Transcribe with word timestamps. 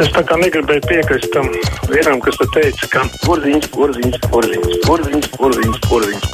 Es 0.00 0.08
tā 0.14 0.22
kā 0.24 0.36
negribēju 0.40 0.80
piekrist 0.88 1.28
tam 1.34 1.50
vienam, 1.90 2.22
kas 2.24 2.38
te 2.40 2.46
teica, 2.54 2.86
ka 2.88 3.02
Porziņš, 3.26 3.66
porziņš, 3.74 4.16
porziņš, 4.32 4.78
porziņš, 4.86 5.26
porziņš, 5.36 5.80
porziņš. 5.90 6.30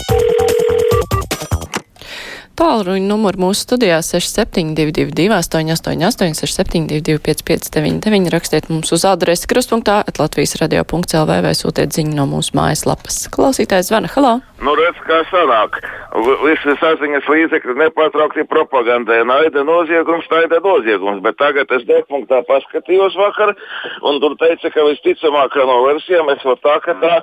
Tālruņa 2.56 3.04
numuru 3.10 3.42
mūsu 3.42 3.66
studijā 3.66 3.98
6722, 4.06 5.26
888, 5.34 6.38
672, 6.38 7.18
559, 7.26 8.30
rakstiet 8.32 8.70
mums 8.70 8.94
uz 8.94 9.02
adresi 9.04 9.50
krustpunktā, 9.50 9.98
Latvijas 10.16 10.56
radio.clv 10.62 11.42
vai 11.44 11.52
sūtiet 11.58 11.98
ziņu 11.98 12.14
no 12.16 12.30
mūsu 12.30 12.54
mājaslapas. 12.56 13.26
Klausītājs 13.34 13.90
zvana, 13.90 14.08
halā! 14.14 14.36
Nu, 14.62 14.78
redz, 14.78 15.02
kā 15.10 15.20
sanāk. 15.34 15.82
Visi 16.16 16.74
saziņas 16.80 17.26
līdzekļi 17.28 17.74
nepārtraukti 17.82 18.46
propagandē. 18.48 19.18
Naida 19.28 19.64
noziegums, 19.68 20.24
naida 20.32 20.62
noziegums. 20.64 21.20
Bet 21.24 21.36
tagad 21.36 21.72
es 21.76 21.84
depunktā 21.88 22.40
paskatījos 22.48 23.18
vakar, 23.20 23.52
un 24.00 24.20
tur 24.22 24.36
teica, 24.40 24.70
ka 24.72 24.86
visticamākā 24.88 25.66
no 25.68 25.82
versijām 25.84 26.32
es 26.32 26.40
varu 26.46 26.62
tā, 26.64 26.78
ka 26.86 26.96
tā 27.02 27.18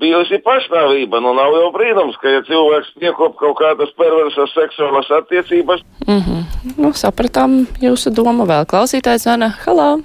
bijusi 0.00 0.40
pašnāvība. 0.46 1.20
Nu, 1.20 1.34
nav 1.36 1.52
jau 1.58 1.68
brīnums, 1.76 2.16
ka 2.22 2.32
ja 2.32 2.40
cilvēks 2.48 2.94
piekop 3.02 3.36
kaut 3.36 3.58
kādas 3.60 3.92
perversas 4.00 4.56
seksuālas 4.56 5.12
attiecības, 5.20 5.84
Mhm. 6.08 6.42
Nu, 6.78 6.90
sapratām 6.98 7.64
jūsu 7.82 8.10
domu 8.14 8.46
vēl. 8.48 8.66
Klausītājs 8.66 9.24
zvana, 9.26 9.52
halā! 9.64 10.02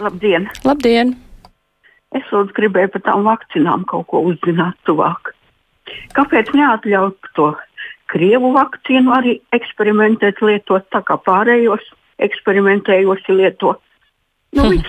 Labdien! 0.00 0.48
Labdien! 0.64 1.14
Es 2.16 2.26
lūdzu 2.32 2.52
gribēju 2.56 2.92
par 2.94 3.02
tām 3.06 3.24
vakcinām 3.28 3.84
kaut 3.86 4.06
ko 4.10 4.22
uzzināt 4.30 4.76
tuvāk. 4.88 5.32
Kāpēc 6.16 6.52
neatļaut 6.56 7.32
to 7.38 7.52
Krievu 8.10 8.50
vakcīnu 8.56 9.12
arī 9.14 9.36
eksperimentēt, 9.54 10.42
lietot 10.42 10.88
tā 10.90 11.02
kā 11.06 11.14
pārējos 11.26 11.84
eksperimentējoši 12.26 13.38
lieto? 13.38 13.76
Nu, 14.56 14.66
Hm. 14.66 14.82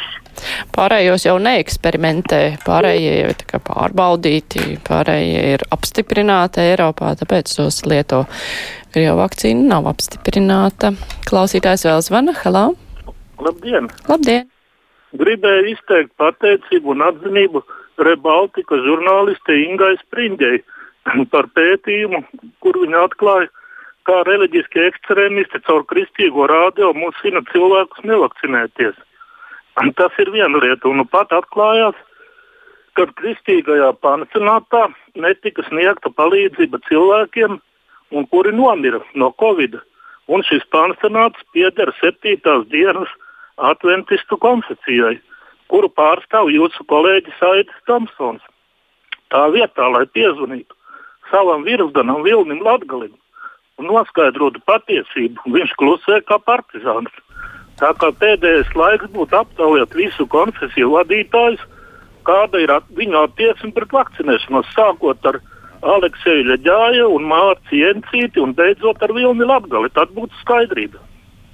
Pārējos 0.74 1.28
jau 1.28 1.36
neeksperimentē, 1.44 2.40
pārējie 2.66 3.12
jau 3.20 3.34
ir 3.34 3.60
pārbaudīti, 3.68 4.80
pārējie 4.88 5.42
ir 5.54 5.66
apstiprināti 5.76 6.64
Eiropā, 6.64 7.12
tāpēc 7.20 7.52
tos 7.60 7.84
lieto. 7.86 8.24
Krievu 8.96 9.20
vakcīna 9.20 9.68
nav 9.76 9.92
apstiprināta. 9.92 10.96
Klausītājs 11.30 11.86
vēl 11.86 12.02
zvana, 12.08 12.34
halā! 12.42 12.72
labdien! 13.42 13.90
Labdien! 14.10 14.48
Gribēju 15.18 15.74
izteikt 15.74 16.14
pateicību 16.22 16.94
un 16.96 17.04
atzinību 17.10 17.64
Rebaltika 18.02 18.80
žurnāliste 18.86 19.58
Ingai 19.66 19.98
Springei 20.00 20.62
par 21.32 21.50
pētījumu, 21.56 22.22
kur 22.62 22.78
viņa 22.84 23.06
atklāja, 23.08 23.50
kā 24.10 24.22
reliģiskie 24.26 24.88
ekstrēmisti 24.90 25.62
caur 25.68 25.86
kristīgo 25.90 26.48
rādio 26.50 26.92
musina 26.98 27.42
cilvēkus 27.52 28.06
nevakcinēties. 28.06 28.98
Tas 29.98 30.18
ir 30.20 30.32
viena 30.34 30.62
lieta, 30.62 30.90
un 30.90 31.02
nu 31.02 31.06
pat 31.06 31.32
atklājās, 31.34 31.96
ka 32.98 33.08
kristīgajā 33.22 33.92
pansionātā 34.04 34.88
netika 35.16 35.64
sniegta 35.70 36.12
palīdzība 36.12 36.82
cilvēkiem, 36.90 37.60
kuri 38.34 38.52
nomira 38.56 39.00
no 39.16 39.32
covid. 39.40 39.80
Un 40.32 40.44
šis 40.48 40.64
pansionāts 40.72 41.42
pieder 41.54 41.92
septītās 42.00 42.68
dienas 42.72 43.10
adventistu 43.58 44.38
konfesijai, 44.38 45.18
kuru 45.72 45.90
pārstāv 45.90 46.52
jūsu 46.52 46.86
kolēģis 46.92 47.42
Aits 47.48 47.82
Tomsons. 47.88 48.44
Tā 49.32 49.48
vietā, 49.56 49.88
lai 49.88 50.06
piezvanītu 50.12 50.76
savam 51.32 51.66
virsdanam 51.68 52.24
Vilnim 52.28 52.62
Latgalim 52.66 53.14
un 53.80 53.90
noskaidrotu 53.90 54.62
patiesību, 54.70 55.48
viņš 55.56 55.76
klusē 55.80 56.22
kā 56.28 56.38
partizāns. 56.46 57.14
Tā 57.82 57.94
kā 57.98 58.12
pēdējais 58.22 58.76
laiks 58.78 59.10
būtu 59.16 59.40
aptaujāt 59.40 59.96
visu 59.98 60.28
konfesiju 60.30 60.92
vadītājus, 60.94 61.64
kāda 62.28 62.62
ir 62.62 62.74
at 62.76 62.86
viņu 62.98 63.24
attieksme 63.24 63.72
pret 63.74 63.96
vakcinēšanos, 63.96 64.70
sākot 64.76 65.32
ar 65.32 65.40
Alekseju 65.82 66.46
Leģāju 66.52 67.08
un 67.16 67.26
Mārci 67.32 67.82
Jencīti 67.82 68.44
un 68.44 68.54
beidzot 68.54 69.02
ar 69.02 69.16
Vilni 69.18 69.48
Latgali. 69.50 69.90
Tad 69.96 70.14
būtu 70.14 70.38
skaidrība. 70.44 71.02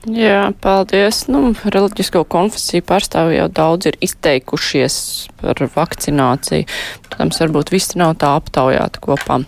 Jā, 0.07 0.53
paldies. 0.63 1.25
Nu, 1.27 1.51
reliģisko 1.67 2.21
konfesiju 2.31 2.85
pārstāvji 2.87 3.41
jau 3.41 3.47
daudz 3.51 3.89
ir 3.89 3.97
izteikušies 4.07 4.95
par 5.41 5.59
vakcināciju. 5.73 6.67
Protams, 7.07 7.41
varbūt 7.43 7.73
visi 7.75 7.99
nav 7.99 8.15
tā 8.21 8.31
aptaujāti 8.39 9.03
kopā. 9.03 9.41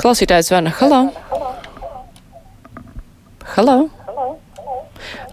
Klausītājs 0.00 0.50
zvana, 0.50 0.74
halā! 0.80 1.04
Halā! 3.54 3.78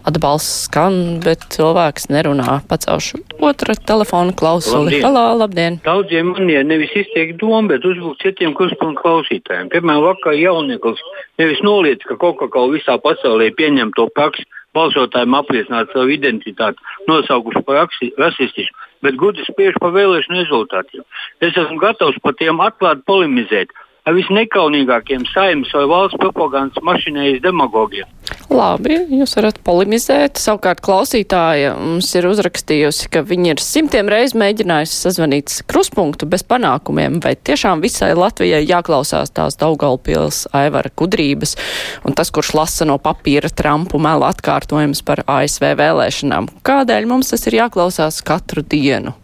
Atbalsts 0.04 0.66
skan, 0.68 1.20
bet 1.24 1.46
cilvēks 1.54 2.10
nerunā. 2.12 2.60
Pacelšu 2.68 3.22
otra 3.44 3.74
telefona 3.74 4.32
klausuli. 4.36 4.98
Labdien. 4.98 5.04
Halā, 5.06 5.24
labdien! 5.38 5.78
Daudziem 5.84 6.32
man 6.32 6.50
ir 6.52 6.64
nevis 6.66 6.92
izteikt 6.96 7.38
domu, 7.40 7.68
bet 7.72 7.84
uzvilkt 7.84 8.24
citiem 8.24 8.54
kruspunktu 8.56 9.02
klausītājiem. 9.02 9.70
Piemēram, 9.72 10.04
vakar 10.08 10.36
jaunieklis 10.38 11.02
nevis 11.40 11.62
noliedz, 11.66 12.04
ka 12.08 12.18
Coca-Cola 12.20 12.74
visā 12.76 12.96
pasaulē 13.04 13.50
pieņem 13.58 13.94
to 13.98 14.08
praksi, 14.16 14.46
balsotājiem 14.74 15.38
apliecināt 15.38 15.92
savu 15.94 16.12
identitāti, 16.16 16.82
nosaukuši 17.08 17.62
par 17.66 17.86
rasistisku, 18.18 18.88
bet 19.06 19.18
gudri 19.20 19.46
spriež 19.46 19.78
par 19.80 19.94
vēlēšanu 19.94 20.42
rezultātiem. 20.42 21.04
Es 21.40 21.54
esmu 21.54 21.78
gatavs 21.82 22.18
par 22.24 22.36
tiem 22.40 22.62
atklāti 22.64 23.06
polemizēt 23.06 23.74
ar 24.04 24.16
visnekaunīgākiem 24.18 25.24
saimnes 25.30 25.72
vai 25.76 25.84
valsts 25.88 26.20
propagandas 26.20 26.82
mašinējas 26.84 27.42
demagogiem. 27.44 28.08
Labi, 28.52 28.96
jūs 29.18 29.32
varat 29.38 29.58
polemizēt. 29.64 30.38
Savukārt 30.40 30.82
klausītāja 30.84 31.72
mums 31.78 32.10
ir 32.18 32.26
uzrakstījusi, 32.28 33.08
ka 33.12 33.22
viņi 33.26 33.54
ir 33.54 33.62
simtiem 33.62 34.10
reiz 34.12 34.34
mēģinājusi 34.36 34.98
sazvanīt 34.98 35.54
kruspunktu 35.70 36.28
bez 36.30 36.44
panākumiem, 36.46 37.20
vai 37.24 37.34
tiešām 37.36 37.82
visai 37.84 38.12
Latvijai 38.18 38.62
jāklausās 38.66 39.32
tās 39.34 39.58
Daugaupils 39.60 40.44
Aivara 40.56 40.92
kudrības 40.92 41.56
un 42.04 42.16
tas, 42.16 42.32
kurš 42.34 42.54
lasa 42.58 42.88
no 42.88 42.98
papīra 43.02 43.50
Trumpu 43.50 44.00
melu 44.02 44.28
atkārtojums 44.28 45.04
par 45.06 45.24
ASV 45.24 45.72
vēlēšanām. 45.80 46.50
Kādēļ 46.66 47.08
mums 47.10 47.32
tas 47.32 47.48
ir 47.48 47.62
jāklausās 47.62 48.20
katru 48.26 48.66
dienu? 48.66 49.16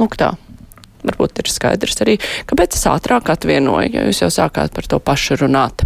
Lūk 0.00 0.18
tā. 0.20 0.34
Varbūt 1.06 1.40
ir 1.42 1.50
skaidrs 1.50 2.00
arī, 2.02 2.16
kāpēc 2.50 2.76
es 2.76 2.86
ātrāk 2.90 3.30
atvienoju, 3.30 3.92
ja 3.94 4.04
jūs 4.08 4.22
jau 4.24 4.30
sākāt 4.32 4.74
par 4.74 4.88
to 4.90 4.98
pašu 5.02 5.38
runāt. 5.42 5.84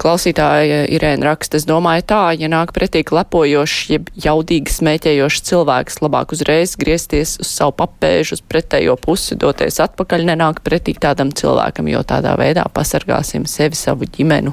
Klausītāja 0.00 0.82
Irēna 0.92 1.30
raksta, 1.30 1.56
es 1.60 1.66
domāju 1.68 2.04
tā, 2.12 2.22
ja 2.36 2.50
nāk 2.52 2.74
pretī 2.76 3.04
klepojošs, 3.06 3.78
jeb 3.94 4.10
jaudīgi 4.20 4.74
smēķējošs 4.74 5.44
cilvēks, 5.48 6.00
labāk 6.04 6.34
uzreiz 6.36 6.74
griezties 6.80 7.36
uz 7.40 7.50
savu 7.50 7.76
papēžu, 7.80 8.38
uz 8.38 8.44
pretējo 8.44 8.98
pusi, 9.00 9.38
doties 9.40 9.80
atpakaļ, 9.84 10.26
nenāk 10.32 10.60
pretī 10.66 10.96
tādam 11.00 11.32
cilvēkam, 11.32 11.88
jo 11.92 12.02
tādā 12.04 12.34
veidā 12.40 12.66
pasargāsim 12.74 13.48
sevi, 13.50 13.78
savu 13.78 14.08
ģimenu 14.08 14.52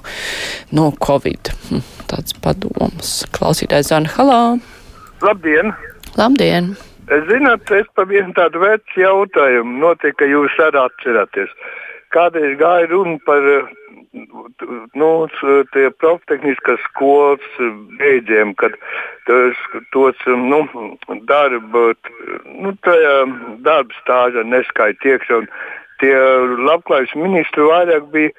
no 0.77 0.91
Covid. 1.03 1.51
Hm, 1.69 1.83
tāds 2.11 2.37
padoms. 2.43 3.17
Klausītājs 3.35 3.91
Zana 3.91 4.15
Halā. 4.15 4.39
Labdien! 5.21 5.75
Labdien! 6.17 6.73
Zināt, 7.09 7.69
es 7.73 7.87
pa 7.95 8.05
vienu 8.07 8.31
tādu 8.37 8.61
vecu 8.61 9.01
jautājumu 9.01 9.79
notiek, 9.81 10.15
ka 10.19 10.25
jūs 10.29 10.53
arī 10.61 10.79
atceraties. 10.85 11.49
Kādreiz 12.13 12.57
gāja 12.59 12.87
runa 12.91 13.17
par 13.25 13.41
nu, 14.93 15.27
s- 15.27 15.65
tie 15.73 15.89
profitehniskas 15.89 16.79
skolas 16.89 17.39
beidziem, 17.99 18.53
kad 18.55 18.71
tos, 19.25 19.55
tos 19.91 20.15
nu, 20.27 20.61
darba, 21.25 21.93
nu, 22.45 22.71
darba 23.63 23.93
stāža 24.03 24.43
neskaita 24.43 25.03
iekšā. 25.15 25.41
Tie 25.99 26.15
labklājības 26.67 27.15
ministri 27.15 27.63
vairāk 27.63 28.11
bija 28.11 28.31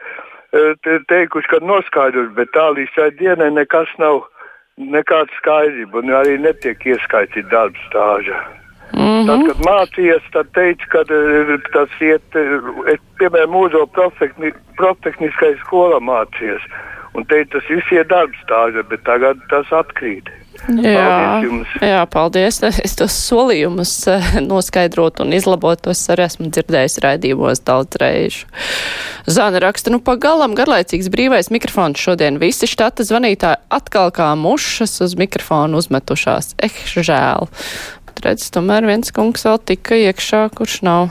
te- 0.83 1.01
teikuši, 1.09 1.49
ka 1.49 1.59
noskaidros, 1.61 2.33
bet 2.35 2.53
tā 2.53 2.71
līdz 2.77 2.93
šai 2.95 3.11
dienai 3.19 3.51
nekas 3.51 3.89
nav, 3.99 4.25
nekāda 4.79 5.29
skaidrība 5.41 5.99
un 6.03 6.09
arī 6.21 6.39
netiek 6.41 6.79
ieskaitīta 6.85 7.49
darba 7.51 7.79
stāža. 7.89 8.62
Mm 9.03 9.27
Tad, 9.27 9.39
-hmm. 9.39 9.47
kad 9.49 9.59
mācījos, 9.67 10.25
tad 10.33 10.53
teica, 10.59 10.87
ka 10.93 11.01
eh, 11.01 11.57
tas 11.73 11.91
iet, 12.01 12.39
eh, 12.39 12.95
es, 12.95 13.01
piemēram, 13.19 13.51
mūžo 13.57 13.87
profekni- 13.99 14.55
profitehniskajā 14.79 15.59
skolā 15.65 15.99
mācījos. 16.13 16.63
Un 17.15 17.27
teica, 17.29 17.59
tas 17.59 17.69
viss 17.69 17.93
ir 17.93 18.07
darba 18.09 18.37
stāža, 18.45 18.83
bet 18.89 19.05
tagad 19.05 19.37
tas 19.51 19.67
atkrīt. 19.71 20.31
Jā, 20.63 21.41
Paldies 21.43 21.73
jā, 21.83 22.03
paldies. 22.07 22.61
Es 22.87 22.95
tos 22.99 23.15
solījumus 23.27 23.93
eh, 24.13 24.29
noskaidrot 24.45 25.23
un 25.25 25.33
izlabot, 25.35 25.81
tos 25.83 26.05
arī 26.13 26.27
esmu 26.29 26.51
dzirdējis 26.53 27.01
raidījumos 27.03 27.65
daudz 27.67 27.99
reižu. 28.01 28.47
Zana 29.27 29.63
raksta, 29.65 29.91
nu 29.95 29.99
pagalam 30.05 30.55
garlaicīgs 30.59 31.11
brīvais 31.13 31.51
mikrofons 31.55 32.01
šodien. 32.03 32.39
Visi 32.43 32.69
štata 32.71 33.07
zvanītāji 33.07 33.63
atkal 33.73 34.13
kā 34.15 34.33
mušas 34.39 35.01
uz 35.05 35.17
mikrofonu 35.19 35.83
uzmetušās. 35.83 36.55
Eh, 36.63 36.79
žēl. 36.95 37.49
Bet 38.13 38.27
redz, 38.27 38.51
tomēr 38.53 38.85
viens 38.85 39.09
kungs 39.17 39.47
vēl 39.47 39.57
tika 39.65 39.97
iekšā, 39.97 40.43
kurš 40.53 40.83
nav 40.85 41.07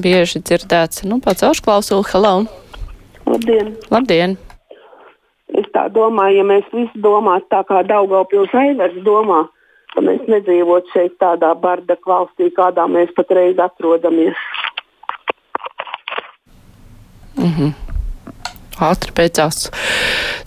bieži 0.00 0.40
dzirdēts. 0.40 1.02
Nu, 1.04 1.18
pats 1.20 1.44
aušklausuli, 1.44 2.06
hello! 2.14 2.32
Labdien! 3.28 3.74
Labdien! 3.92 4.38
Es 5.52 5.68
tā 5.74 5.84
domāju, 5.92 6.40
ja 6.40 6.46
mēs 6.48 6.72
visi 6.72 7.02
domātu 7.04 7.44
tā 7.52 7.60
kā 7.68 7.82
Daugaupils 7.84 8.54
Aivars 8.56 8.96
domā, 9.04 9.42
ka 9.92 10.00
mēs 10.06 10.24
nedzīvot 10.32 10.88
šeit 10.94 11.18
tādā 11.20 11.52
bardak 11.60 12.08
valstī, 12.08 12.48
kādā 12.56 12.88
mēs 12.88 13.12
patreiz 13.18 13.60
atrodamies. 13.60 14.40
Mm 17.36 17.52
-hmm. 17.52 17.89
Ātri 18.80 19.12
beidzās. 19.12 19.68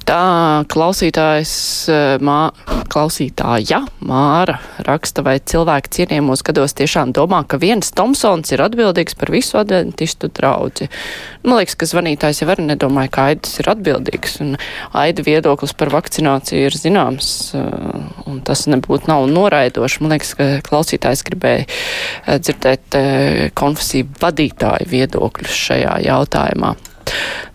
Tā 0.04 0.66
klausītājs, 0.74 1.54
eh, 1.88 2.18
mā, 2.20 2.52
klausītāja 2.92 3.84
Māra 4.04 4.58
raksta, 4.84 5.24
vai 5.24 5.38
cilvēki 5.40 5.92
cienījamos 5.98 6.44
gados 6.44 6.74
tiešām 6.76 7.14
domā, 7.16 7.44
ka 7.48 7.60
viens 7.62 7.92
Tomsons 7.96 8.52
ir 8.52 8.64
atbildīgs 8.66 9.16
par 9.16 9.32
visu 9.32 9.60
adventistu 9.62 10.28
draudzi. 10.28 10.90
Man 11.44 11.60
liekas, 11.60 11.78
ka 11.78 11.86
zvanītājs 11.86 12.42
jau 12.42 12.50
arī 12.52 12.66
nedomāja, 12.68 13.12
ka 13.12 13.28
Aidis 13.32 13.60
ir 13.62 13.70
atbildīgs, 13.72 14.40
un 14.42 14.58
Aida 14.94 15.24
viedoklis 15.24 15.76
par 15.78 15.94
vakcināciju 15.94 16.68
ir 16.68 16.72
zināms, 16.72 17.54
eh, 17.56 18.10
un 18.26 18.42
tas 18.42 18.66
nebūtu 18.66 19.08
nav 19.08 19.28
noraidoši. 19.30 20.02
Man 20.02 20.18
liekas, 20.18 20.34
ka 20.36 20.50
klausītājs 20.68 21.24
gribēja 21.24 21.68
eh, 21.70 22.40
dzirdēt 22.40 23.54
konfesiju 23.56 24.10
vadītāju 24.20 24.90
viedokļus 24.90 25.62
šajā 25.70 26.02
jautājumā. 26.10 26.76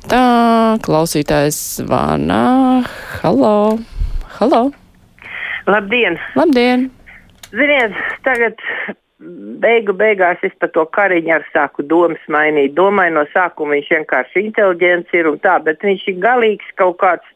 Tā, 0.08 0.78
klausītājs 0.80 1.56
zvana. 1.82 2.80
Halo! 3.20 3.76
Halo! 4.38 4.60
Labdien! 5.68 6.16
Labdien! 6.38 6.86
Ziniet, 7.52 7.98
tagad 8.24 8.56
beigu 9.60 9.92
beigās 9.92 10.40
es 10.48 10.54
par 10.62 10.72
to 10.72 10.86
kariņu 10.96 11.34
ar 11.36 11.44
sāku 11.52 11.84
domas 11.90 12.24
mainīt. 12.32 12.72
Domāju, 12.78 13.18
no 13.18 13.26
sākuma 13.34 13.76
viņš 13.76 13.92
vienkārši 13.98 14.46
inteliģents 14.46 15.12
ir 15.18 15.28
un 15.28 15.36
tā, 15.44 15.58
bet 15.66 15.84
viņš 15.84 16.08
ir 16.14 16.20
galīgs 16.24 16.72
kaut 16.80 16.96
kāds, 17.04 17.28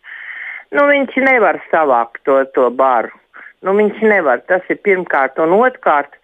nu 0.72 0.88
viņš 0.88 1.20
nevar 1.28 1.60
savākt 1.68 2.24
to, 2.24 2.40
to 2.56 2.70
baru. 2.72 3.12
Nu 3.60 3.76
viņš 3.76 4.00
nevar, 4.00 4.40
tas 4.48 4.64
ir 4.72 4.80
pirmkārt. 4.80 5.36
Un 5.44 5.58
otrkārt, 5.60 6.16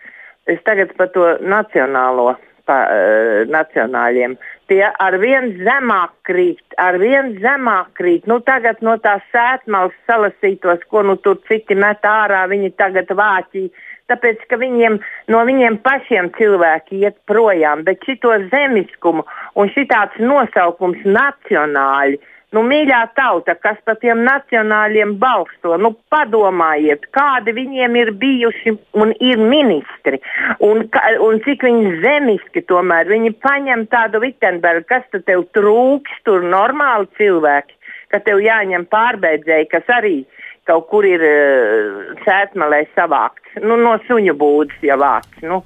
es 0.49 0.65
tagad 0.65 0.97
par 0.97 1.13
to 1.13 1.35
nacionālo, 1.45 2.39
pa, 2.65 2.87
uh, 2.89 3.43
nacionāļiem 3.53 4.41
tie 4.69 4.85
ar 5.01 5.17
vien 5.21 5.51
zemāk 5.65 6.15
krīt, 6.29 6.63
ar 6.81 6.99
vien 7.01 7.35
zemāk 7.43 7.93
krīt. 7.99 8.29
Nu, 8.31 8.39
tagad 8.45 8.83
no 8.85 8.97
tās 9.03 9.25
sētmalas 9.35 9.97
salasītos, 10.09 10.85
ko 10.93 11.03
nu 11.09 11.17
tur 11.25 11.41
citi 11.49 11.77
met 11.79 12.05
ārā, 12.07 12.45
viņi 12.53 12.75
tagad 12.81 13.11
vāķī. 13.21 13.69
Tāpēc, 14.09 14.45
ka 14.49 14.57
viņiem, 14.57 14.97
no 15.29 15.43
viņiem 15.45 15.83
pašiem 15.85 16.31
cilvēki 16.39 17.03
iet 17.05 17.19
projām, 17.29 17.85
bet 17.85 18.05
šito 18.09 18.33
zemiskumu 18.53 19.27
un 19.61 19.73
šitāds 19.75 20.17
nosaukums 20.23 21.05
nacionāļi 21.05 22.21
Nu, 22.57 22.63
mīļā 22.65 23.03
tauta, 23.13 23.53
kas 23.61 23.77
par 23.85 23.99
tiem 24.01 24.23
nacionāļiem 24.25 25.19
balsto, 25.21 25.75
nu, 25.77 25.91
padomājiet, 26.09 27.03
kādi 27.13 27.53
viņiem 27.53 27.97
ir 28.01 28.11
bijuši 28.23 28.73
un 28.97 29.11
ir 29.21 29.43
ministri, 29.51 30.17
un, 30.65 30.87
un 31.27 31.41
cik 31.45 31.67
viņi 31.67 31.91
zemiski 32.01 32.63
tomēr. 32.65 33.11
Viņi 33.13 33.35
paņem 33.45 33.83
tādu 33.93 34.23
Vitsenbergu, 34.23 34.87
kas 34.89 35.05
tad 35.13 35.27
tev 35.29 35.45
trūks, 35.53 36.23
tur 36.25 36.47
normāli 36.55 37.11
cilvēki, 37.19 37.77
ka 38.15 38.23
tev 38.25 38.41
jāņem 38.41 38.87
pārbeidzēji, 38.89 39.69
kas 39.75 39.91
arī 39.99 40.23
kaut 40.69 40.87
kur 40.89 41.05
ir 41.05 41.21
uh, 41.25 42.15
sētmalē 42.25 42.87
savākts, 42.95 43.59
nu, 43.61 43.77
no 43.77 43.99
suņu 44.07 44.33
būdas 44.41 44.89
jau 44.89 44.97
vākts. 45.01 45.45
Nu, 45.45 45.61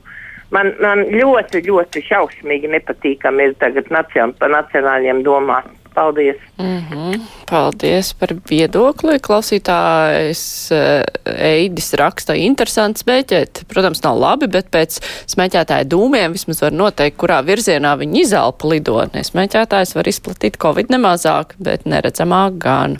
man, 0.51 0.75
man 0.83 1.05
ļoti, 1.15 1.63
ļoti 1.71 2.03
šausmīgi 2.11 2.75
nepatīkami 2.75 3.49
ir 3.53 3.57
tagad 3.63 3.95
nacion, 3.95 4.35
par 4.43 4.51
nacionāļiem 4.55 5.23
domāt. 5.27 5.71
Paldies! 5.95 6.37
Mm 6.59 6.85
-hmm. 6.91 7.21
Paldies 7.51 8.15
par 8.15 8.29
viedokli. 8.51 9.19
Klausītājs 9.19 10.73
eh, 10.73 11.05
Eidis 11.25 11.93
raksta 11.95 12.35
interesants 12.35 13.05
smēķēt. 13.05 13.65
Protams, 13.69 14.03
nav 14.03 14.19
labi, 14.19 14.47
bet 14.47 14.71
pēc 14.71 15.01
smēķētāja 15.27 15.85
dūmiem 15.85 16.33
vismaz 16.33 16.63
var 16.63 16.73
noteikt, 16.73 17.17
kurā 17.17 17.43
virzienā 17.45 17.97
viņi 17.99 18.21
izelpa 18.21 18.69
lidotnē. 18.69 19.23
Smēķētājs 19.23 19.95
var 19.95 20.09
izplatīt 20.09 20.57
covid 20.57 20.89
nemazāk, 20.89 21.55
bet 21.59 21.85
neredzamāk 21.85 22.59
gan. 22.59 22.99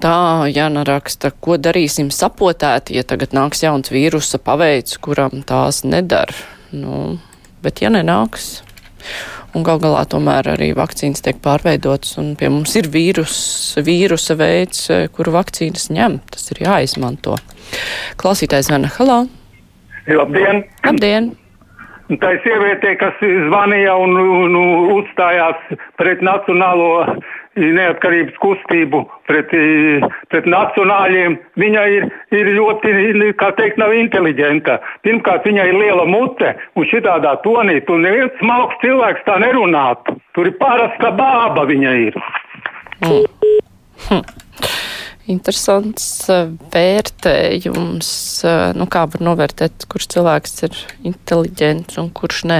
Tā 0.00 0.50
Jana 0.54 0.82
raksta, 0.84 1.30
ko 1.40 1.56
darīsim 1.56 2.10
sapotēti, 2.10 2.96
ja 2.98 3.02
tagad 3.02 3.32
nāks 3.32 3.62
jauns 3.62 3.90
vīrusa 3.90 4.38
paveids, 4.38 4.98
kuram 4.98 5.42
tās 5.46 5.84
nedara. 5.84 6.34
Nu, 6.72 7.18
bet 7.62 7.80
ja 7.80 7.90
nenāks. 7.90 8.62
Un 9.54 9.62
gal 9.66 9.78
galā 9.78 10.02
tomēr 10.10 10.48
arī 10.56 10.72
vakcīnas 10.74 11.22
tiek 11.22 11.38
pārveidotas, 11.44 12.16
un 12.18 12.32
pie 12.38 12.50
mums 12.50 12.74
ir 12.80 12.88
vīrus, 12.90 13.36
vīrusa 13.86 14.34
veids, 14.40 14.88
kuru 15.14 15.36
vakcīnas 15.36 15.92
ņem. 15.94 16.18
Tas 16.34 16.50
ir 16.50 16.64
jāizmanto. 16.66 17.38
Klausītājs 18.18 18.72
Vana 18.74 18.90
Halā. 18.96 19.22
Labdien! 20.10 20.66
Labdien! 20.84 21.32
Tā 22.04 22.34
ir 22.34 22.40
sieviete, 22.44 22.90
kas 23.00 23.16
zvanīja 23.22 23.94
un, 23.96 24.12
un, 24.20 24.56
un 24.60 24.90
uzstājās 24.92 25.56
pret 25.96 26.20
nacionālo 26.20 27.06
neatkarības 27.56 28.36
kustību 28.42 29.00
pret, 29.30 29.54
pret 30.28 30.48
nacionāļiem. 30.52 31.38
Viņa 31.60 31.86
ir, 31.96 32.06
ir 32.36 32.50
ļoti, 32.58 32.92
kā 33.40 33.50
teikt, 33.56 33.80
nav 33.80 33.94
inteliģenta. 33.96 34.76
Pirmkārt, 35.06 35.48
viņai 35.48 35.68
ir 35.70 35.80
liela 35.80 36.04
mute, 36.10 36.52
un 36.76 36.88
šitādā 36.92 37.38
tonī 37.46 37.80
tur 37.88 38.02
neviens 38.04 38.36
smalks 38.42 38.76
cilvēks 38.84 39.24
tā 39.24 39.38
nerunātu. 39.40 40.18
Tur 40.36 40.52
ir 40.52 40.58
parasta 40.60 41.14
bāba 41.16 41.64
viņa 41.72 41.98
ir. 42.08 42.20
Mm. 43.00 43.24
Hm 44.10 44.93
interesants 45.30 46.28
eh, 46.32 46.48
vērtējums, 46.72 48.08
eh, 48.44 48.62
nu 48.76 48.86
kā 48.90 49.04
var 49.10 49.24
novērtēt, 49.24 49.86
kurš 49.90 50.08
cilvēks 50.14 50.64
ir 50.66 50.78
inteliģents 51.10 51.98
un 52.02 52.10
kurš 52.14 52.42
nē. 52.50 52.58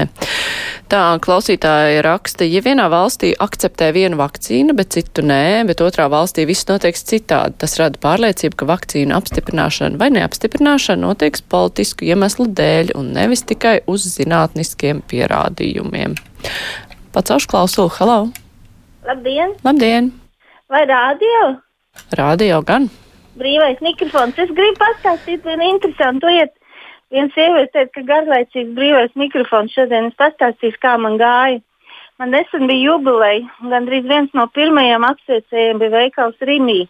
Tā 0.91 1.01
klausītāja 1.21 2.01
raksta, 2.05 2.47
ja 2.47 2.61
vienā 2.65 2.87
valstī 2.91 3.33
akceptē 3.41 3.91
vienu 3.95 4.19
vakcīnu, 4.21 4.75
bet 4.77 4.95
citu 4.97 5.25
nē, 5.25 5.65
bet 5.69 5.83
otrā 5.85 6.07
valstī 6.11 6.47
viss 6.49 6.67
notieks 6.69 7.05
citādi, 7.09 7.57
tas 7.61 7.77
rada 7.81 8.01
pārliecību, 8.01 8.57
ka 8.59 8.69
vakcīnu 8.69 9.15
apstiprināšana 9.17 10.01
vai 10.01 10.11
neapstiprināšana 10.17 11.05
notieks 11.05 11.45
politisku 11.51 12.07
iemeslu 12.09 12.47
dēļ 12.57 12.95
un 12.97 13.13
nevis 13.17 13.45
tikai 13.45 13.79
uz 13.89 14.07
zinātniskiem 14.15 15.03
pierādījumiem. 15.09 16.17
Pacaušu 17.15 17.51
klausulu, 17.51 17.93
halo! 17.99 18.19
Labdien! 19.05 19.53
Labdien! 19.63 20.09
Vai 20.69 20.81
rādio? 20.89 21.64
Radio 22.19 22.61
gan. 22.65 22.89
Brīvais 23.39 23.81
mikrofons. 23.83 24.37
Es 24.39 24.51
gribu 24.55 24.79
pastāstīt 24.79 25.43
vienu 25.43 25.69
interesantu 25.73 26.31
lietu. 26.31 26.55
Viena 27.13 27.29
sieviete 27.35 27.71
teica, 27.73 27.91
ka 27.95 28.03
garlaicīgs 28.07 28.73
brīvais 28.77 29.13
mikrofons 29.19 29.75
šodien 29.75 30.09
es 30.09 30.17
pastāstīšu, 30.19 30.79
kā 30.81 30.95
man 31.01 31.19
gāja. 31.21 31.61
Man 32.19 32.31
nesen 32.31 32.65
bija 32.69 32.93
jubileja, 32.93 33.43
gandrīz 33.71 34.07
viens 34.07 34.31
no 34.37 34.47
pirmajiem 34.55 35.03
apsveicējiem 35.03 35.81
bija 35.83 35.93
veikals 35.97 36.47
Rīgā. 36.49 36.85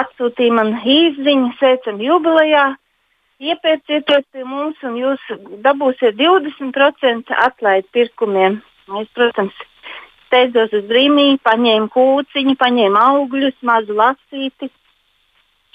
Atsūtīja 0.00 0.54
man 0.56 0.72
īziņu, 0.80 1.52
sveicam 1.60 2.00
jubilejā, 2.02 2.64
iepērcieties 3.40 4.24
pie 4.32 4.44
mums 4.48 4.80
un 4.82 4.96
jūs 4.98 5.22
dabūsiet 5.64 6.16
20% 6.18 7.36
atlaidi 7.46 7.88
pirkumiem. 7.92 8.58
Es, 9.00 9.08
protams, 9.18 9.54
steidzos 10.26 10.74
uz 10.76 10.84
brīvību, 10.90 11.40
paņēmu 11.46 11.90
kūciņu, 11.94 12.56
paņēmu 12.60 13.02
augļus, 13.02 13.56
mazu 13.66 13.96
lasīti. 13.96 14.70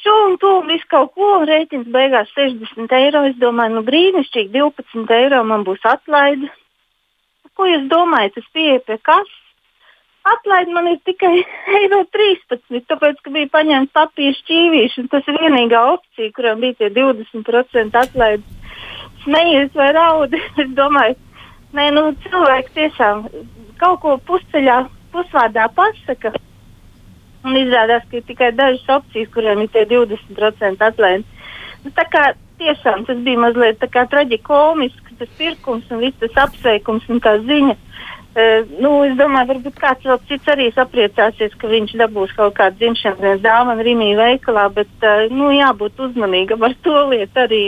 Šo 0.01 0.13
un 0.27 0.38
to 0.41 0.53
visu 0.65 0.88
kaut 0.89 1.12
ko, 1.13 1.27
un 1.39 1.46
rēķins 1.50 1.91
beigās 1.93 2.31
60 2.38 2.96
eiro. 2.98 3.25
Es 3.29 3.38
domāju, 3.41 3.77
nu 3.77 3.86
brīnišķīgi, 3.86 4.50
12 4.55 5.13
eiro 5.20 5.43
man 5.46 5.65
būs 5.67 5.84
atlaide. 5.86 6.50
Ko 7.58 7.67
jūs 7.70 7.86
domājat, 7.91 8.39
es 8.41 8.48
pieeju 8.55 8.81
pie 8.88 8.98
kas? 9.05 9.29
Atlaide 10.31 10.74
man 10.74 10.88
ir 10.91 11.00
tikai 11.05 11.34
eiro 11.81 12.03
13, 12.13 12.81
tāpēc, 12.89 13.22
ka 13.22 13.34
bija 13.34 13.50
paņemts 13.53 13.93
papīra 13.98 14.38
šķīvīši, 14.38 15.03
un 15.03 15.12
tas 15.13 15.29
ir 15.29 15.38
vienīgā 15.41 15.81
opcija, 15.96 16.34
kuram 16.36 16.62
bija 16.62 16.77
tie 16.81 16.91
20% 16.98 18.01
atlaide. 18.03 18.46
Smejies 19.22 19.74
vai 19.77 19.91
raudi, 19.98 20.41
es 20.62 20.74
domāju, 20.77 21.17
nē, 21.77 21.89
nu 21.95 22.07
cilvēki 22.25 22.75
tiešām 22.77 23.25
kaut 23.81 23.99
ko 24.03 24.15
pusceļā, 24.29 24.77
pusvārdā 25.13 25.67
pasaka. 25.75 26.33
Un 27.41 27.57
izrādās, 27.57 28.03
ka 28.09 28.19
ir 28.19 28.25
tikai 28.27 28.51
dažas 28.53 28.85
opcijas, 28.99 29.31
kuriem 29.33 29.63
ir 29.63 29.71
tie 29.73 29.87
20% 29.89 30.83
atlaidi. 30.85 31.25
Nu, 31.81 31.89
tā 31.97 32.05
kā 32.13 32.25
tiešām 32.61 33.07
tas 33.07 33.21
bija 33.25 33.41
mazliet 33.41 33.81
traģiski, 33.81 35.15
tas 35.17 35.31
pirkums 35.39 35.89
un 35.89 36.03
viss 36.03 36.19
tas 36.21 36.43
apsveikums 36.45 37.07
un 37.09 37.21
tā 37.23 37.39
ziņa. 37.41 37.77
Uh, 38.31 38.61
nu, 38.79 38.91
es 39.03 39.17
domāju, 39.19 39.49
varbūt 39.49 39.79
kāds 39.81 40.05
vēl 40.07 40.19
cits 40.29 40.51
arī 40.53 40.69
sapriecāsies, 40.71 41.55
ka 41.59 41.67
viņš 41.67 41.97
dabūs 41.99 42.31
kaut 42.37 42.53
kādu 42.55 42.77
dzimšanas 42.79 43.19
dienas 43.19 43.41
dāvanu 43.43 43.83
Rīgā 43.83 44.13
veikalā, 44.21 44.69
bet 44.77 45.03
uh, 45.03 45.25
nu, 45.33 45.49
jābūt 45.51 45.99
uzmanīgam 46.05 46.63
ar 46.63 46.77
to 46.85 46.95
lietu 47.11 47.43
arī. 47.43 47.63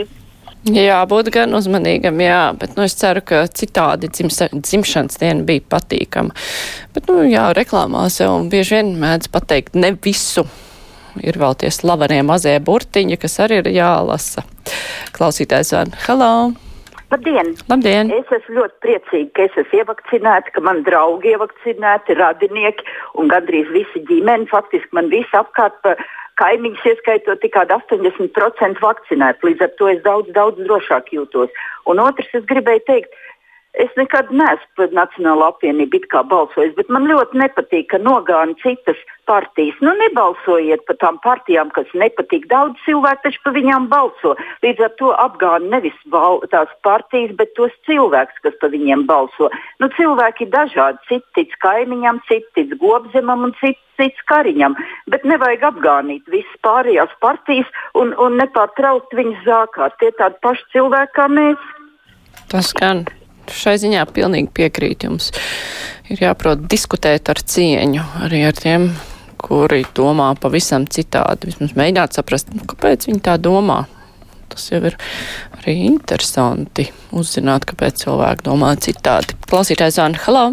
Jā, 0.64 1.02
būt 1.12 1.28
gan 1.36 1.52
uzmanīgam, 1.58 2.22
jā, 2.24 2.54
bet 2.56 2.78
nu, 2.78 2.86
es 2.88 2.94
ceru, 2.96 3.20
ka 3.28 3.42
citādi 3.52 4.08
dzims, 4.08 4.38
dzimšanas 4.54 5.20
diena 5.20 5.44
bija 5.44 5.64
patīkama. 5.74 6.32
Bet, 6.96 7.10
nu, 7.12 7.26
jā, 7.28 7.50
reklāmās 7.58 8.22
jau 8.22 8.38
bieži 8.48 8.78
vien 8.78 8.94
mēdz 9.02 9.28
pateikt 9.34 9.76
ne 9.76 9.92
visu. 10.06 10.46
ir 11.22 11.36
vēl 11.38 11.54
tie 11.60 11.70
slavenie 11.70 12.24
mazie 12.24 12.56
burtiņi, 12.64 13.20
kas 13.20 13.40
arī 13.44 13.60
ir 13.60 13.74
jālasa. 13.76 14.46
Klausītājs 15.14 15.76
vārdu. 15.76 16.00
Hello! 16.08 16.32
Labdien! 17.12 17.52
Labdien! 17.70 18.10
Es 18.16 18.32
esmu 18.32 18.56
ļoti 18.62 18.80
priecīga, 18.82 19.30
ka 19.36 19.44
es 19.46 19.60
esmu 19.62 19.84
ievakcinēta, 19.84 20.56
ka 20.56 20.64
man 20.66 20.82
draugi 20.88 21.36
ievakcinēti, 21.36 22.16
radinieki 22.18 22.88
un 23.20 23.30
gandrīz 23.30 23.70
visi 23.76 24.02
ģimeni. 24.08 24.48
Faktiski 24.50 24.96
man 24.98 25.12
visi 25.12 25.38
apkārt 25.38 25.76
pa 25.84 25.94
kaimiņus 26.42 26.86
ieskaitot 26.94 27.42
tikai 27.44 27.66
80% 27.70 28.82
vakcinēti. 28.84 29.48
Līdz 29.50 29.66
ar 29.68 29.74
to 29.80 29.90
es 29.92 30.02
daudz, 30.06 30.32
daudz 30.36 30.62
drošāk 30.66 31.12
jūtos. 31.16 31.54
Un 31.90 32.02
otrs, 32.04 32.32
es 32.34 32.46
gribēju 32.50 32.86
teikt, 32.90 33.20
Es 33.74 33.90
nekad 33.98 34.30
neesmu 34.30 34.70
par 34.78 34.92
Nacionālo 34.94 35.48
apvienību 35.50 35.98
it 35.98 36.04
kā 36.12 36.20
balsojis, 36.30 36.76
bet 36.78 36.92
man 36.94 37.08
ļoti 37.10 37.40
nepatīk, 37.42 37.88
ka 37.90 37.98
nogāna 37.98 38.54
citas 38.62 39.00
partijas. 39.26 39.80
Nu, 39.82 39.96
nebalsojiet 39.98 40.84
par 40.86 41.00
tām 41.02 41.18
partijām, 41.24 41.72
kas 41.74 41.90
nepatīk. 41.98 42.46
Daudz 42.52 42.78
cilvēku 42.86 43.26
taču 43.26 43.42
par 43.46 43.56
viņām 43.56 43.88
balso. 43.90 44.36
Līdz 44.66 44.84
ar 44.86 44.92
to 45.00 45.10
apgāna 45.24 45.72
nevis 45.80 45.96
tās 46.52 46.76
partijas, 46.86 47.34
bet 47.40 47.56
tos 47.58 47.74
cilvēkus, 47.90 48.44
kas 48.46 48.60
par 48.62 48.70
viņiem 48.76 49.08
balso. 49.10 49.50
Nu, 49.82 49.90
cilvēki 49.98 50.46
ir 50.46 50.54
dažādi. 50.54 51.02
Cits 51.10 51.34
tic 51.40 51.58
kaimiņam, 51.66 52.22
cits 52.30 52.54
tic 52.54 52.78
gobzemam 52.78 53.50
un 53.50 53.58
cits 53.64 53.82
cits 53.98 54.22
kariņam, 54.30 54.74
bet 55.14 55.26
nevajag 55.30 55.68
apgānīt 55.68 56.30
visas 56.34 56.62
pārējās 56.66 57.14
partijas 57.22 57.70
un, 57.94 58.16
un 58.18 58.40
nepārtraukt 58.42 59.14
viņas 59.14 59.44
zākāt. 59.46 59.98
Tie 60.02 60.10
tādi 60.18 60.42
paši 60.46 60.66
cilvēki 60.74 61.14
kā 61.18 61.28
mēs. 61.30 61.68
Tas 62.50 62.74
gan 62.78 63.06
šai 63.52 63.76
ziņā 63.82 64.06
pilnīgi 64.14 64.52
piekrīt 64.56 65.08
jums. 65.08 65.32
Ir 66.12 66.22
jāprot 66.24 66.64
diskutēt 66.70 67.32
ar 67.32 67.42
cieņu 67.42 68.06
arī 68.26 68.44
ar 68.48 68.56
tiem, 68.58 68.92
kuri 69.44 69.84
domā 69.96 70.34
pavisam 70.40 70.88
citādi. 70.88 71.52
Vismaz 71.52 71.76
mēģināt 71.80 72.16
saprast, 72.16 72.54
nu, 72.56 72.64
kāpēc 72.70 73.10
viņi 73.10 73.24
tā 73.26 73.36
domā. 73.42 73.84
Tas 74.54 74.70
jau 74.70 74.84
ir 74.86 74.96
arī 75.58 75.80
interesanti 75.88 76.88
uzzināt, 77.16 77.66
kāpēc 77.70 78.06
cilvēki 78.06 78.46
domā 78.46 78.76
citādi. 78.84 79.36
Klausītājs 79.50 79.98
Zāna, 79.98 80.20
halā! 80.28 80.48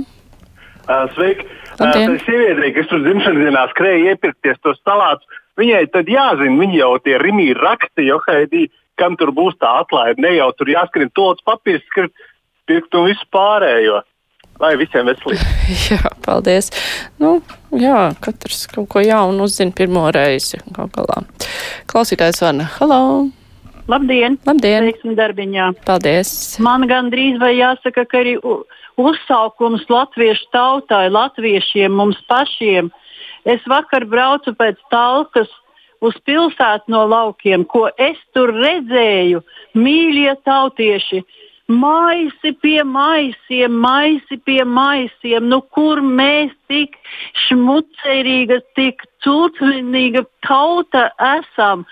Uh, 0.88 1.06
sveiki! 1.14 1.46
Labdien. 1.80 2.16
Tā 2.18 2.26
sieviete, 2.26 2.72
kas 2.76 2.88
tur 2.90 3.00
dzimšanas 3.04 3.46
dienā 3.46 3.62
skrēja 3.72 4.12
iepirkties 4.12 4.58
tos 4.64 4.80
salātus, 4.84 5.40
viņai 5.60 5.86
tad 5.94 6.10
jāzina, 6.12 6.58
viņa 6.60 6.76
jau 6.76 6.90
tie 7.04 7.16
rimī 7.22 7.50
raksta, 7.56 8.04
jo 8.04 8.18
haidī, 8.26 8.66
kam 9.00 9.16
tur 9.20 9.32
būs 9.36 9.56
tā 9.60 9.70
atlaide. 9.80 10.20
Ne 10.20 10.34
jau 10.36 10.50
tur 10.58 10.68
jāskrien 10.68 11.12
tots 11.16 11.44
papīrs, 11.46 11.84
skriet 11.88 12.12
pirkt 12.70 12.94
un 12.94 13.10
visu 13.10 13.26
pārējo. 13.34 14.00
Lai 14.60 14.74
visiem 14.76 15.08
veselīgi. 15.08 15.44
jā, 15.88 16.00
paldies. 16.24 16.68
Nu, 17.20 17.38
jā, 17.72 18.10
katrs 18.20 18.66
kaut 18.70 18.90
ko 18.92 19.02
jaunu 19.04 19.48
uzzina 19.48 19.72
pirmo 19.76 20.04
reizi. 20.12 20.60
Kaut 20.76 20.92
galā. 20.96 21.22
Klausītājs 21.90 22.42
Vana, 22.44 22.68
halo! 22.76 23.30
Labdien! 23.90 24.36
Labdien! 24.46 24.90
Teiksim 24.90 25.16
darbiņā. 25.18 25.70
Paldies! 25.88 26.34
Man 26.62 26.84
gan 26.90 27.08
drīz 27.10 27.40
vai 27.40 27.54
jāsaka, 27.56 28.04
ka 28.06 28.20
arī 28.20 28.36
uzsaukums 29.00 29.88
latviešu 29.90 30.50
tautai, 30.54 31.06
latviešiem, 31.10 31.96
mums 31.96 32.20
pašiem. 32.30 32.92
Es 33.48 33.64
vakar 33.70 34.04
braucu 34.06 34.52
pēc 34.54 34.78
talkas 34.92 35.48
uz 36.04 36.16
pilsētu 36.28 36.92
no 36.92 37.06
laukiem, 37.08 37.64
ko 37.64 37.88
es 37.96 38.20
tur 38.36 38.52
redzēju. 38.54 39.40
Mīļie 39.80 40.36
tautieši! 40.44 41.24
Maisi 41.70 42.52
pie 42.62 42.82
maisiem, 42.84 43.72
maisi 43.72 44.36
pie 44.44 44.64
maisiem. 44.64 45.48
Nu, 45.48 45.60
kur 45.74 46.02
mēs 46.02 46.52
tik 46.70 46.98
šmucerīga, 47.46 48.60
tik 48.78 49.06
cūcvinīga 49.24 50.26
tauta 50.46 51.08
esam? 51.38 51.86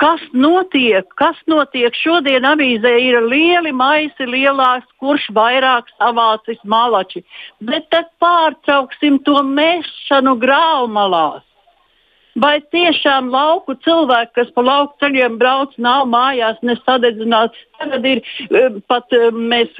Kas 0.00 0.22
notiek? 0.32 1.06
Kas 1.20 1.36
notiek? 1.46 1.94
Šodien 1.94 2.46
avīzē 2.48 2.94
ir 2.98 3.20
lieli 3.28 3.72
maisi, 3.76 4.26
lielāks, 4.26 4.88
kurš 4.98 5.28
vairāk 5.36 5.90
savācis 5.98 6.58
malači. 6.64 7.22
Bet 7.60 7.90
tad 7.92 8.08
pārtrauksim 8.22 9.20
to 9.28 9.42
mešanu 9.44 10.34
graumalās. 10.40 11.44
Vai 12.36 12.58
tiešām 12.74 13.30
lauku 13.32 13.74
cilvēki, 13.80 14.34
kas 14.36 14.50
pa 14.52 14.64
lauku 14.64 14.92
ceļiem 15.00 15.38
brauc, 15.40 15.72
nav 15.80 16.04
mājās 16.12 16.58
nesadedzināti? 16.68 17.62
Tagad 17.80 18.08
ir 18.10 18.20
pat 18.92 19.16
mēs 19.32 19.72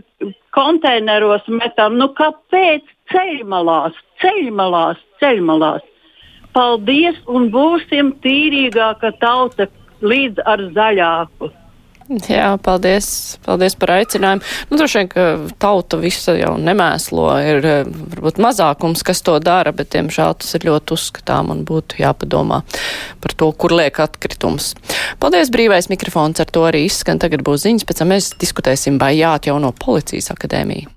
konteineros 0.56 1.44
metam. 1.52 1.98
Nu, 2.00 2.08
kāpēc 2.16 2.86
ceļmalās, 3.12 3.98
ceļmalās, 4.24 5.02
ceļmalās? 5.20 5.84
Paldies 6.56 7.20
un 7.28 7.50
būsim 7.52 8.14
tīrīgāka 8.24 9.12
tauta 9.20 9.68
līdz 10.00 10.40
ar 10.48 10.64
zaļāku. 10.72 11.52
Jā, 12.06 12.52
paldies, 12.62 13.06
paldies 13.42 13.74
par 13.74 13.90
aicinājumu. 13.96 14.44
Nu, 14.70 14.78
droši 14.78 15.00
vien, 15.00 15.08
ka 15.10 15.24
tauta 15.58 15.98
visa 15.98 16.36
jau 16.38 16.52
nemēslo, 16.62 17.24
ir 17.42 17.66
varbūt 18.12 18.38
mazākums, 18.42 19.02
kas 19.06 19.24
to 19.26 19.34
dara, 19.42 19.72
bet, 19.74 19.90
diemžēl, 19.96 20.36
tas 20.38 20.54
ir 20.54 20.68
ļoti 20.68 20.94
uzskatām 20.94 21.50
un 21.50 21.64
būtu 21.66 21.98
jāpadomā 22.04 22.62
par 23.24 23.34
to, 23.34 23.50
kur 23.58 23.74
liek 23.74 23.98
atkritums. 24.04 24.74
Paldies, 25.22 25.50
brīvais 25.50 25.90
mikrofons, 25.90 26.38
ar 26.42 26.52
to 26.54 26.62
arī 26.68 26.84
izskan. 26.86 27.18
Tagad 27.22 27.42
būs 27.46 27.66
ziņas, 27.66 27.88
pēc 27.88 28.04
tam 28.04 28.14
mēs 28.14 28.36
diskutēsim, 28.38 29.00
vai 29.02 29.16
jāatjauno 29.18 29.74
policijas 29.82 30.30
akadēmija. 30.36 30.92